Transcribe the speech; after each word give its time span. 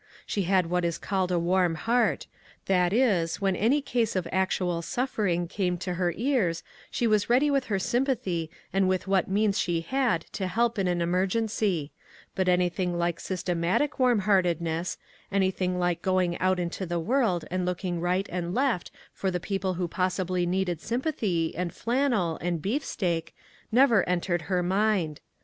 She 0.25 0.45
had 0.45 0.65
what 0.67 0.83
is 0.83 0.97
called 0.97 1.31
a 1.31 1.37
warm 1.37 1.75
heart— 1.75 2.25
that 2.65 2.91
is, 2.91 3.39
when 3.39 3.55
any 3.55 3.83
case 3.83 4.15
of 4.15 4.27
actual 4.31 4.81
suffering 4.81 5.47
came 5.47 5.77
to 5.77 5.93
her 5.93 6.11
ears, 6.17 6.63
she 6.89 7.05
was 7.05 7.29
ready 7.29 7.51
with 7.51 7.65
her 7.65 7.77
sympathy 7.77 8.49
and 8.73 8.89
with 8.89 9.05
what 9.05 9.27
means 9.27 9.59
she 9.59 9.81
had 9.81 10.21
to 10.31 10.47
help 10.47 10.79
in 10.79 10.87
an 10.87 11.01
emergency; 11.03 11.91
but 12.33 12.49
anything 12.49 12.97
like 12.97 13.19
systematic 13.19 13.99
warm 13.99 14.21
heartedness, 14.21 14.97
anything 15.31 15.77
like 15.77 16.01
going 16.01 16.35
out 16.39 16.59
into 16.59 16.87
the 16.87 16.99
world 16.99 17.45
and 17.51 17.63
looking 17.63 18.01
right 18.01 18.27
and 18.31 18.55
left 18.55 18.89
for 19.13 19.29
the 19.29 19.39
people 19.39 19.75
who 19.75 19.87
possibly 19.87 20.47
needed 20.47 20.79
sympa 20.79 21.15
thy, 21.15 21.55
and 21.55 21.75
flannel, 21.75 22.39
and 22.41 22.59
beefsteak, 22.63 23.35
never 23.71 24.01
en 24.09 24.19
tered 24.19 24.41
her 24.49 24.63
mind. 24.63 25.19